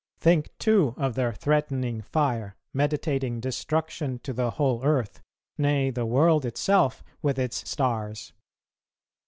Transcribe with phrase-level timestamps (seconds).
[0.19, 5.21] Think too of their threatening fire, meditating destruction to the whole earth,
[5.59, 8.33] nay the world itself with its stars!